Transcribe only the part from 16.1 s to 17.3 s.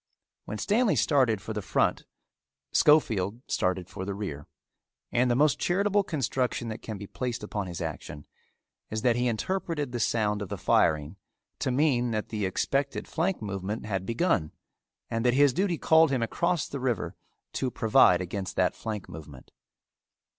across the river